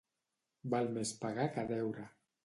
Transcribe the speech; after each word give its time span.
Val 0.73 0.89
més 0.95 1.11
pagar 1.25 1.45
que 1.59 1.65
deure. 1.73 2.07